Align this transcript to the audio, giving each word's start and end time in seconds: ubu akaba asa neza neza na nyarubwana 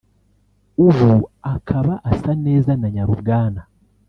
ubu 0.87 1.11
akaba 1.53 1.93
asa 2.11 2.31
neza 2.31 2.31
neza 2.45 2.71
na 2.79 2.87
nyarubwana 2.93 3.61